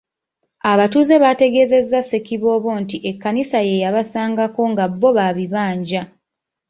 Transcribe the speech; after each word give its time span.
Abatuuze 0.71 1.15
bategeezezza 1.23 1.99
Ssekiboobo 2.03 2.69
nti 2.81 2.97
Ekkanisa 3.09 3.59
ye 3.67 3.75
yabasangako 3.83 4.61
nga 4.71 4.85
bbo 4.91 5.09
ba 5.17 5.27
bibanja. 5.37 6.01